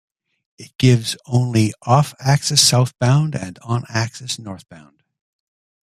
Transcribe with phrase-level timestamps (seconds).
[0.57, 5.03] It gives only off-access southbound and on-access northbound.